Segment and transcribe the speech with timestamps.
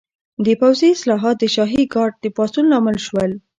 [0.45, 3.31] د پوځي اصلاحات د شاهي ګارډ د پاڅون لامل شول.